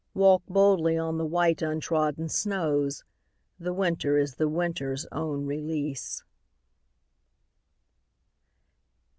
[0.15, 3.03] Walk boldly on the white untrodden snows,
[3.59, 6.23] The winter is the winter's own release.